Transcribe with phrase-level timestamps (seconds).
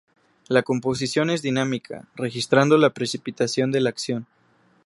[0.47, 4.25] La composición es dinámica, registrando la precipitación de la acción.